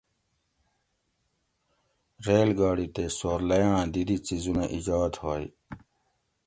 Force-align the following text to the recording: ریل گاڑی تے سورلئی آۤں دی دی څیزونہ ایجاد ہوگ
ریل 2.25 2.49
گاڑی 2.59 2.87
تے 2.95 3.03
سورلئی 3.17 3.63
آۤں 3.75 3.87
دی 3.93 4.01
دی 4.07 4.17
څیزونہ 4.25 4.65
ایجاد 4.73 5.13
ہوگ 5.21 5.43